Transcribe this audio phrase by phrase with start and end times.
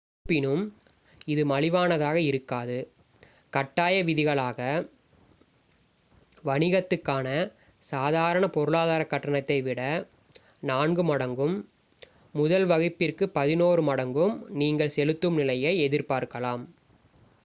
[0.19, 0.61] இருப்பினும்
[1.27, 2.77] இது மலிவானதாக இருக்காது
[3.53, 4.59] கட்டாய விதிகளாக
[6.43, 7.27] வணிகத்துக்கான
[7.83, 9.81] சாதாரண பொருளாதாரக் கட்டணத்தை விட
[10.63, 11.55] நான்கு மடங்கும்
[12.35, 16.65] முதல் வகுப்பிற்கு பதினொரு மடங்கும் நீங்கள் செலுத்தும் நிலையை எதிர்பார்க்கலாம்